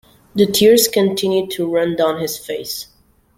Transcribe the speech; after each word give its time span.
The 0.33 0.47
tears 0.47 0.87
continued 0.87 1.51
to 1.51 1.67
run 1.67 1.95
down 1.95 2.19
his 2.19 2.35
face. 2.35 2.87